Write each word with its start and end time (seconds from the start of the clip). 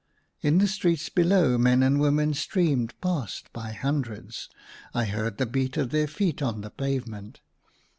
In 0.41 0.57
the 0.57 0.67
streets 0.67 1.09
below, 1.09 1.59
men 1.59 1.83
and 1.83 1.99
women 1.99 2.33
streamed 2.33 2.99
past 3.01 3.53
by 3.53 3.73
hundreds; 3.73 4.49
I 4.95 5.05
heard 5.05 5.37
the 5.37 5.43
ACROSS 5.43 5.45
MY 5.45 5.45
BED. 5.45 5.45
i8i 5.45 5.51
beat 5.51 5.77
of 5.77 5.89
their 5.91 6.07
feet 6.07 6.41
on 6.41 6.61
the 6.61 6.71
pavement. 6.71 7.39